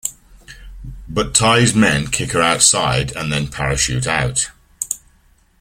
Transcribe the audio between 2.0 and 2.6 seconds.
kick her